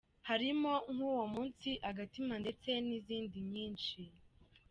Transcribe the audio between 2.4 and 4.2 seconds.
ndetse nizindi nyinshi.